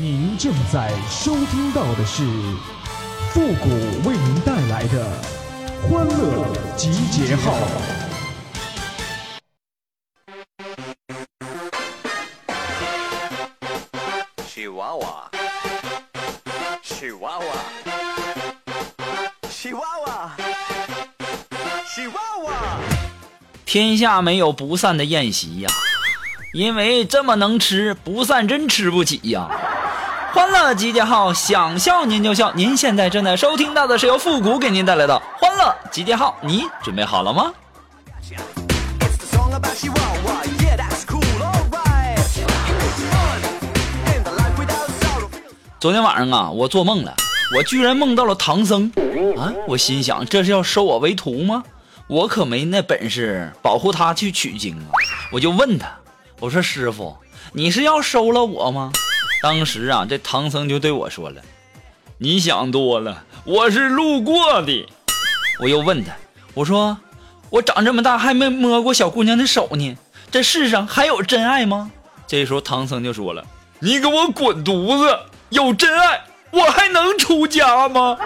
[0.00, 2.24] 您正在收听到的是
[3.30, 3.68] 复古
[4.08, 5.06] 为您带来的
[5.82, 7.54] 欢乐集结号。
[14.48, 15.30] 喜娃娃，
[16.82, 17.46] 喜娃娃，
[19.48, 20.36] 喜娃娃，
[21.86, 22.14] 喜娃
[22.46, 22.80] 娃。
[23.64, 25.70] 天下没有不散的宴席呀，
[26.52, 29.48] 因为这么能吃，不散真吃不起呀。
[30.34, 32.52] 欢乐集结号，想笑您就笑。
[32.54, 37.52] 您现在正在收听到的是由复古给您带来的欢乐集结号，你准备好了吗.
[45.78, 47.14] 昨天晚上啊，我做梦了，
[47.56, 48.90] 我居然梦到了唐僧
[49.38, 49.54] 啊！
[49.68, 51.62] 我心想，这是要收我为徒吗？
[52.08, 54.90] 我可没那本事保护他去取经啊！
[55.30, 55.86] 我就问他，
[56.40, 57.16] 我说师傅，
[57.52, 58.90] 你是要收了我吗？
[59.44, 61.42] 当时啊，这唐僧就对我说了
[62.16, 64.88] ：“你想多了，我是路过的。”
[65.60, 66.14] 我又问他，
[66.54, 66.96] 我说
[67.52, 69.98] ：“我长这么大还没摸过小姑娘的手呢，
[70.30, 71.90] 这世上还有真爱吗？”
[72.26, 73.44] 这时候唐僧就说了
[73.80, 75.18] ：“你给我滚犊子！
[75.50, 78.16] 有真爱，我还能出家吗？”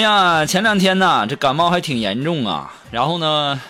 [0.00, 2.72] 哎呀，前两天呢，这感冒还挺严重啊。
[2.90, 3.60] 然后呢，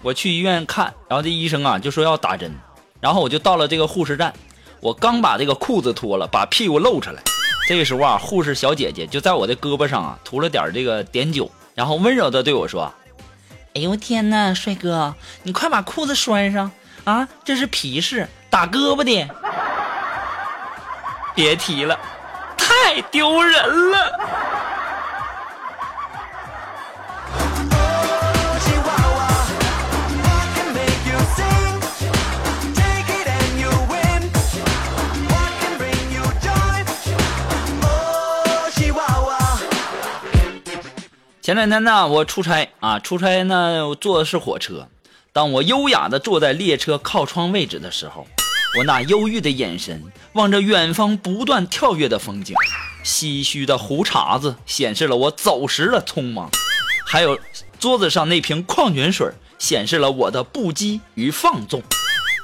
[0.00, 2.54] 我去医院看，然后这医生啊就说要打针，
[3.00, 4.32] 然后我就到了这个护士站，
[4.78, 7.20] 我刚把这个裤子脱了，把屁股露出来，
[7.66, 12.88] 这个时候啊，护士小姐姐就在我的胳膊上啊涂了点这个碘酒，然后温柔的对我说
[13.74, 16.70] ：“哎呦天哪，帅哥，你快把裤子拴上
[17.02, 19.28] 啊，这是皮试，打胳膊的。”
[21.34, 21.98] 别提了，
[22.56, 24.20] 太丢人了。
[41.52, 44.88] 前两天呢，我出差啊，出差呢，坐的是火车。
[45.34, 48.26] 当我优雅的坐在列车靠窗位置的时候，
[48.78, 50.02] 我那忧郁的眼神
[50.32, 52.56] 望着远方不断跳跃的风景，
[53.04, 56.48] 唏嘘的胡茬子显示了我走时的匆忙，
[57.04, 57.38] 还有
[57.78, 61.82] 桌子上那瓶矿泉水显示了我的不羁与放纵。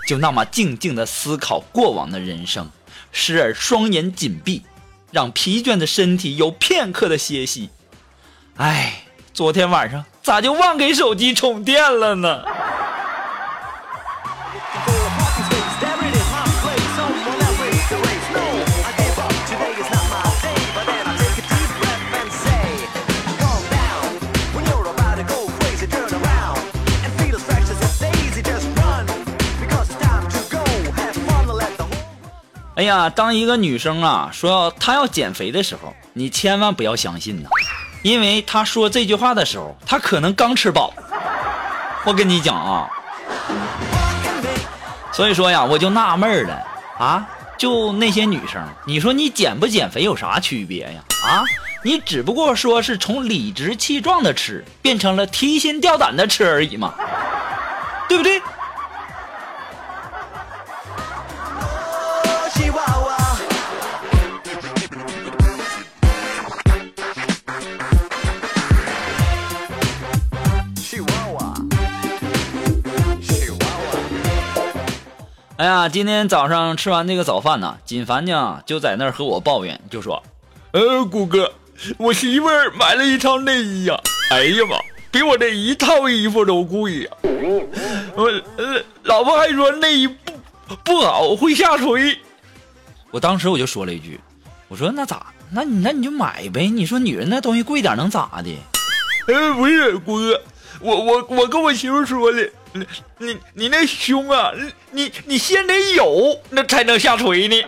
[0.06, 2.70] 就那么静静的思考过往的人生，
[3.10, 4.64] 时而双眼紧闭，
[5.10, 7.70] 让疲倦的身体有片刻的歇息。
[8.58, 8.92] 哎，
[9.32, 12.42] 昨天晚上咋就忘给手机充电了呢？
[32.75, 37.48] 哎呀，当一个女生啊说她要减肥的时候，你千万不要相信呢。
[38.03, 40.92] 因为他说这句话的时候，他可能刚吃饱。
[42.04, 42.88] 我跟你讲啊，
[45.12, 46.62] 所以说呀，我就纳闷了
[46.98, 51.04] 啊，就那些女生，你说你减不减肥有啥区别呀？
[51.25, 51.44] 啊，
[51.82, 56.94] 你只不过说是从理直气壮的吃变成了提心吊胆的吃而已嘛，
[58.08, 58.41] 对不对？
[75.58, 80.22] 哎呀，今天早上吃完这个早饭呢，锦凡呢就在那儿和我抱怨，就说
[80.70, 81.52] ：“呃，谷哥，
[81.96, 84.76] 我媳妇儿买了一套内衣呀、哎呀妈，
[85.10, 87.10] 比我这一套衣服都贵呀、
[88.14, 92.16] 我呃，老婆还说内衣不不好，会下垂。”
[93.10, 94.20] 我当时我就说了一句
[94.69, 95.26] ：“我说那咋？
[95.50, 96.69] 那你那你就买呗。
[96.69, 98.56] 你说女人那东西贵点能咋的？”
[99.26, 100.40] 呃，不是，谷哥，
[100.78, 102.87] 我我我跟我媳妇说了，你
[103.19, 104.50] 你你那胸啊，
[104.91, 107.62] 你你先得有，那才能下垂呢。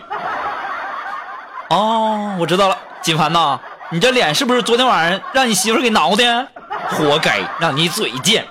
[1.69, 3.59] 哦，我知道了，金凡呐，
[3.89, 6.47] 你这脸是不是昨天晚上让你媳妇给挠的？
[6.89, 8.45] 活该，让你嘴贱。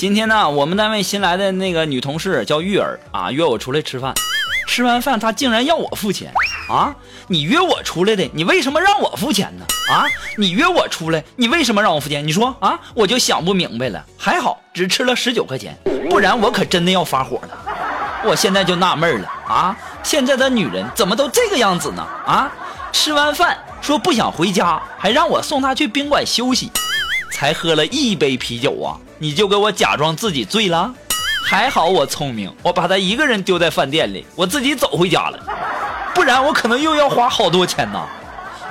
[0.00, 4.14] 今天呢，我们单位新来的那个女同事叫玉儿啊，约我出来吃饭。
[4.66, 6.32] 吃完饭她竟然要我付钱
[6.70, 6.96] 啊！
[7.28, 9.66] 你约我出来的，你为什么让我付钱呢？
[9.92, 10.06] 啊！
[10.38, 12.26] 你约我出来，你为什么让我付钱？
[12.26, 14.02] 你说啊，我就想不明白了。
[14.16, 15.76] 还好只吃了十九块钱，
[16.08, 18.22] 不然我可真的要发火了。
[18.24, 22.02] 我现在就纳闷了啊，现在的女人怎么都这个样子呢？
[22.24, 22.50] 啊，
[22.90, 26.72] 吃完饭说不想回家，还让我送她去宾馆休息，
[27.30, 30.92] 才喝了一杯啤酒啊，你就给我假装自己醉了？
[31.42, 35.38] 还好我聪明，我把他一个人丢在饭店里，我自己走回家了，
[36.14, 38.00] 不然我可能又要花好多钱呢。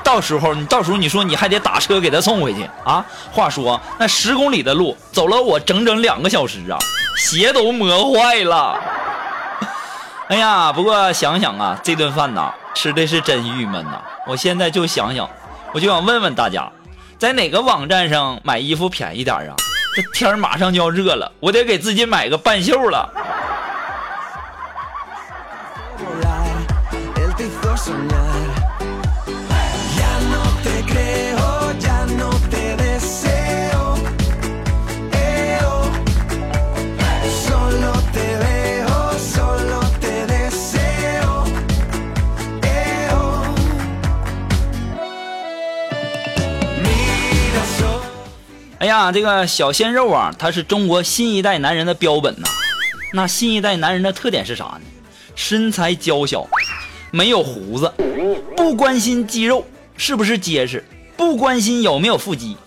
[0.04, 3.06] 到时候你到时候你说你还得打车给他送回去啊？
[3.32, 6.78] 话说那十公里的路走了我整整两个小时啊，
[7.18, 8.80] 鞋都磨坏了。
[10.30, 14.02] 哎呀，不过想想啊，这顿饭呐，吃的是真郁闷呐。
[14.26, 15.28] 我现在就想想，
[15.74, 16.72] 我就想问问大家，
[17.20, 19.56] 在哪个网站上买衣服便宜点啊？
[19.94, 23.12] 这天马上就要热了，我得给自己买个半袖了。
[48.90, 52.48] 呀，这个小鲜肉啊，他是中国新一代男人的标本呐。
[53.14, 54.82] 那新一代男人的特点是啥呢？
[55.36, 56.48] 身材娇小，
[57.12, 57.94] 没有胡子，
[58.58, 59.64] 不关心肌肉
[59.96, 60.84] 是不是结实，
[61.16, 62.58] 不关心有没有腹肌。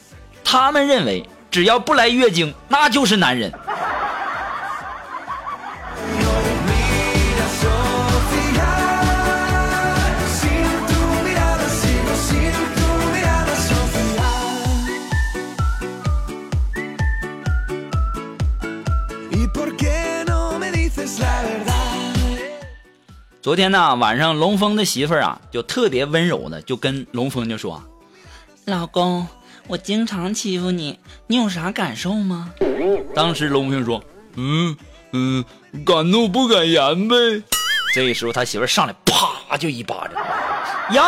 [0.44, 3.52] 他们认为，只要不来月经，那就是男人。
[23.42, 27.82] 昨天呢，晚上龙峰的媳妇儿啊，就特别温柔的就跟龙峰就说
[28.66, 29.26] ：“老公，
[29.66, 32.50] 我经常欺负你，你有啥感受吗？”
[33.16, 34.00] 当时龙峰说
[34.38, 34.76] ：“嗯
[35.10, 35.44] 嗯，
[35.84, 37.42] 敢怒不敢言呗。”
[37.92, 41.02] 这时候他媳妇儿上来啪就一巴掌，呀，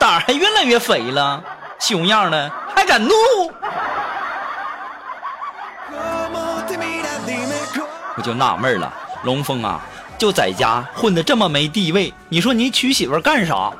[0.00, 1.44] 胆儿还越来越肥了，
[1.78, 3.12] 熊样的还敢怒.
[8.16, 8.90] 我就纳闷了，
[9.24, 9.82] 龙峰啊，
[10.18, 13.72] 就在家混的这么没地位，你说你娶媳妇干啥？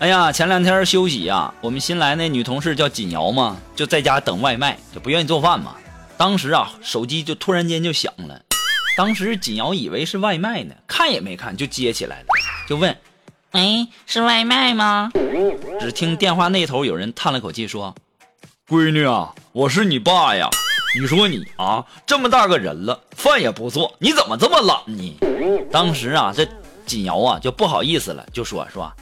[0.00, 5.76] 哎呀，前两天休息呀，我们新来那女同事叫锦瑶嘛，就在家等外卖，就不愿意做饭嘛。
[6.16, 8.40] 当时啊，手机就突然间就响了，
[8.96, 12.26] 当时锦瑶以为是外卖呢，看也没看就接起来了，
[12.68, 12.96] 就问
[13.50, 15.10] ：“哎，是外卖吗？”
[15.80, 17.94] 只听电话那头有人叹了口气说
[18.68, 20.48] ：“闺女啊，我是你爸呀。
[20.96, 25.18] 你说你啊，这么大个人了，饭也不做，你怎么这么懒呢？”
[25.72, 26.46] 当时啊，这
[26.86, 28.92] 锦瑶啊就不好意思了，就说：“说。”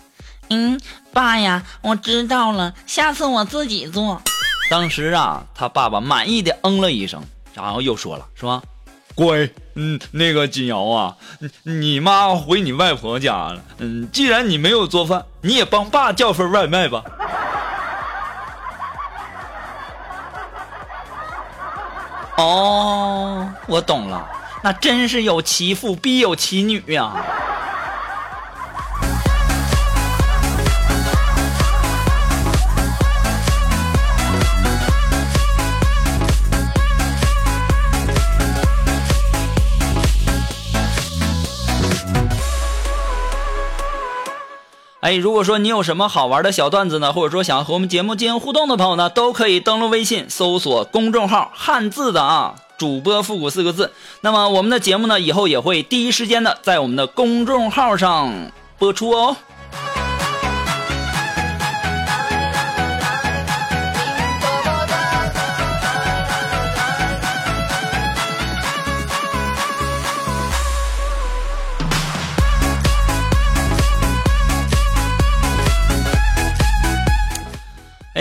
[0.49, 0.81] 嗯，
[1.13, 4.21] 爸呀，我知道了，下次我自己做。
[4.71, 7.23] 当时啊，他爸爸满意的嗯了一声，
[7.55, 8.63] 然后又说了，说
[9.15, 17.05] ：“乖，嗯，那个金瑶啊，你你妈回你外婆家了，嗯，既然你没有做饭，你也帮爸叫份外卖吧。
[22.39, 24.27] ”哦，我懂了，
[24.63, 27.13] 那真是有其父必有其女呀、
[45.03, 53.91] 哎，如果说你有什么好玩的小段子呢，或者说想要和我们节目进行互动的朋友呢，都可以登录微信搜索公众号“汉字的啊主播复古”四个字。
[54.21, 58.33] 那么我们的节目呢，以后也会第一时间的在我们的公众号上
[58.79, 59.37] 播出哦。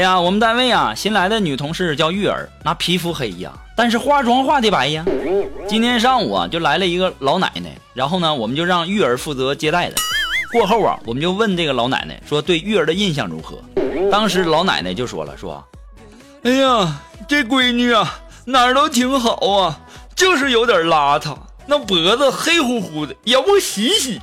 [0.02, 5.06] 哎呀，我们单位啊，新来的女同事叫玉儿，那皮肤黑呀，但是化妆化的白呀。
[5.68, 9.96] 今天上午啊，就来了一个老奶奶，然后呢，我们就让玉儿负责接待的。
[10.52, 13.60] 过后啊，我们就问这个老奶奶说对玉儿的印象如何。
[14.10, 15.64] 当时老奶奶就说了，说
[16.42, 19.80] ：“哎呀，这闺女啊，哪儿都挺好啊，
[20.16, 24.20] 就是有点邋遢，那脖子黑乎乎的，也不洗洗。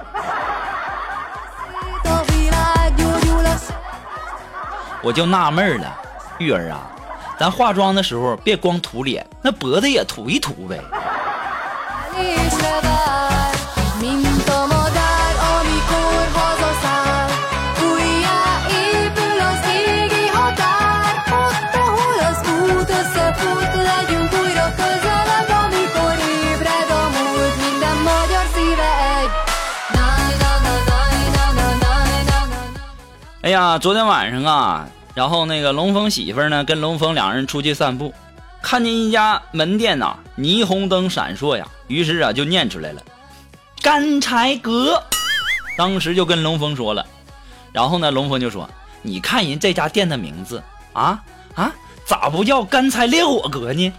[5.01, 5.97] 我就纳闷了，
[6.39, 6.91] 玉儿啊，
[7.39, 10.81] 咱化妆的时候别光涂脸，那脖子也涂一涂呗。
[33.49, 38.13] 哎呀，昨天晚上啊，然后那个龙峰媳妇呢，跟龙峰两人出去散步，
[38.61, 43.03] 看见一家门店呐、霓虹灯闪烁呀，于是啊就念出来了，
[43.81, 45.03] 干柴阁。
[45.79, 47.07] 当时就跟龙峰说了，
[47.73, 48.69] 然后呢，龙峰就说，
[49.01, 50.63] 你看人这家店的名字
[50.93, 51.19] 啊
[51.55, 51.73] 啊，
[52.05, 53.91] 咋不叫干柴烈火阁呢？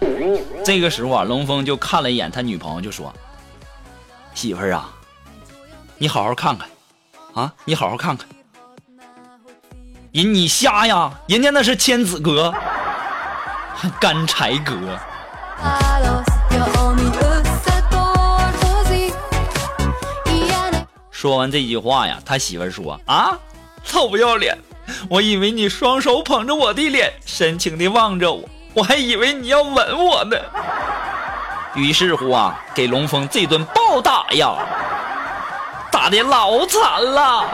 [0.64, 3.12] 这个时候啊，龙峰就看了一眼他女朋友，就说，
[4.32, 4.88] 媳妇儿啊，
[5.98, 6.68] 你好好看看
[7.34, 8.28] 啊，你好好看看。
[10.12, 11.08] 人你瞎呀？
[11.28, 12.52] 人家那是千子阁，
[14.00, 14.74] 干柴阁。
[21.12, 23.38] 说完这句话呀，他媳妇说：“啊，
[23.84, 24.58] 臭不要脸！
[25.08, 30.36] 我以为你双手捧着我的脸，深情地望着我，我还以为你要吻我呢。”
[31.76, 34.56] 于是乎啊，给龙峰这顿暴打呀，
[35.92, 37.44] 打的老惨了。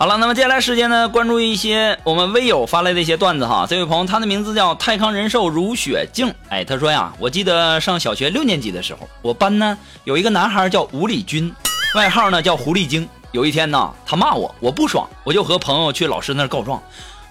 [0.00, 3.66] 好了，那么接下来时间呢，关注一些我们微友发来的一些段子哈。
[3.68, 11.54] 这位朋友，他的名字叫泰康人寿如雪静，哎，他说呀，我记得上小学六年级的时候，我班呢有一个男孩叫吴礼军，
[11.94, 13.06] 外号呢叫狐狸精。
[13.32, 16.82] 有一天呢，他骂我，我不爽，我就和朋友去老师那儿告状。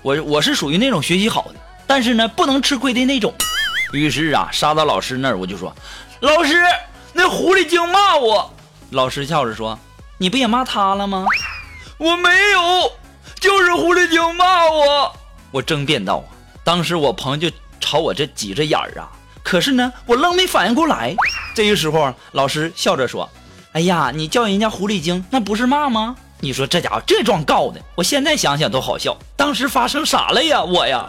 [0.04, 1.56] 我我是属于那种学习好的，
[1.88, 3.34] 但是呢不能吃亏的那种。
[3.94, 5.74] 于是啊，杀到老师那儿，我就说，
[6.20, 6.62] 老师，
[7.14, 8.54] 那狐狸精骂我。
[8.92, 9.80] 老师笑着说，
[10.20, 11.26] 你不也骂他了吗？
[12.00, 12.90] 我没有，
[13.42, 15.14] 就是狐狸精骂我。
[15.52, 16.24] 我争辩道，
[16.64, 19.12] 当时我朋友就朝我这挤着眼儿啊，
[19.44, 21.14] 可是呢，我愣没反应过来。
[21.54, 23.30] 这个时候，老师笑着说
[23.74, 29.18] ：“哎呀，你叫人家狐狸精，那不是骂吗？”你说这家伙这状告的，我现在想想都好笑。
[29.36, 30.64] 当时发生啥了呀？
[30.64, 31.06] 我呀。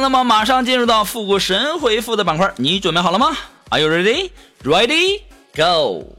[0.00, 3.36] 那么马上进入到复古神回复的板块，你准备好了吗
[3.70, 4.30] ？Are you ready?
[4.62, 5.20] Ready?
[5.54, 6.16] Go!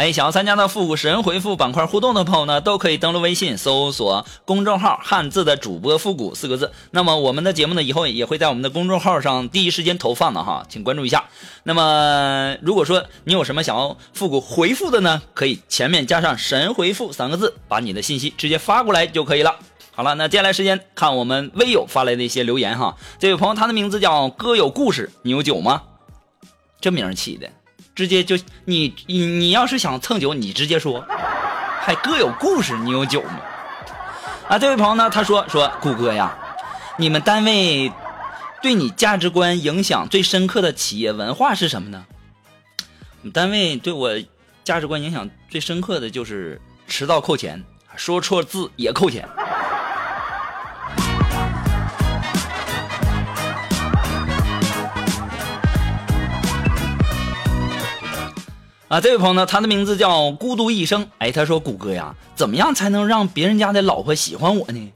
[0.00, 6.72] 哎，想要参加到复古神回复板块互动的朋友呢，都可以登录微信搜索公众号“汉字的主播复古”四个字。
[6.90, 11.26] 那么我们的节目呢，以后也会在我们的公众号上第一时间投放的哈，请关注一下。
[11.64, 19.56] 那么如果说你有什么想要复古回复的呢，可以前面加上“神回复”三个字，把你的信息直接发过来就可以了。
[19.92, 22.96] 好了，那接下来时间看我们微友发来的一些留言哈。
[23.18, 25.82] 这位朋友他的名字叫哥有故事，你有酒吗？
[26.80, 27.50] 这名起的。
[27.94, 31.04] 直接就你你你要是想蹭酒，你直接说，
[31.80, 33.40] 还各有故事，你有酒吗？
[34.48, 36.36] 啊，这位朋友呢，他说说谷歌呀，
[36.96, 37.92] 你们单位
[38.62, 42.04] 对你价值观影响最深刻的企业文化是什么呢？
[43.22, 44.10] 我们单位对我
[44.64, 47.62] 价值观影响最深刻的就是迟到扣钱，
[47.96, 49.28] 说错字也扣钱。
[58.90, 61.06] 啊，这位朋友呢，他的名字叫孤独一生。
[61.18, 64.92] 哎，他说：“谷歌呀，怎么样才能让别人家的老婆喜欢我呢？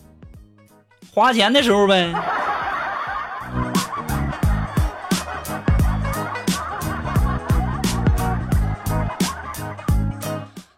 [1.14, 2.12] 花钱的时候呗。”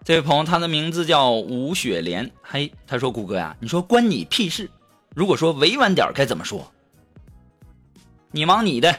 [0.05, 2.31] 这位朋友，他的名字叫吴雪莲。
[2.43, 4.71] 嘿，他说：“谷歌呀，你说关你屁事？
[5.15, 6.71] 如果说委婉点该怎么说？
[8.31, 8.95] 你忙你的。”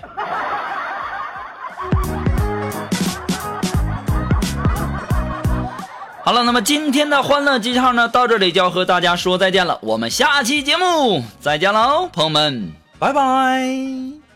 [6.27, 9.79] 好了，那么今天的欢乐鸡汤呢，到这里就要和大家说再见了。
[9.81, 14.26] 我们下期节目再见喽，朋友们，拜拜。